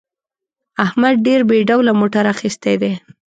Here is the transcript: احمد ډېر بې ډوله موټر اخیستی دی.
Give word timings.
احمد 0.85 1.15
ډېر 1.27 1.41
بې 1.49 1.59
ډوله 1.69 1.91
موټر 1.99 2.23
اخیستی 2.33 2.75
دی. 2.81 2.93